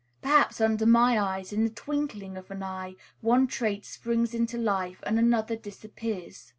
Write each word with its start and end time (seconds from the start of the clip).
Perhaps, 0.23 0.59
under 0.59 0.87
my 0.87 1.19
eyes, 1.19 1.53
in 1.53 1.63
the 1.63 1.69
twinkling 1.69 2.35
of 2.35 2.49
an 2.49 2.63
eye, 2.63 2.95
one 3.19 3.45
trait 3.45 3.85
springs 3.85 4.33
into 4.33 4.57
life 4.57 5.03
and 5.05 5.19
another 5.19 5.55
disappears. 5.55 6.49